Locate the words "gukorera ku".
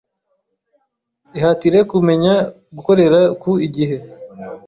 2.75-3.51